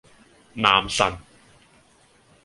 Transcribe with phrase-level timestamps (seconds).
[0.55, 1.15] 男神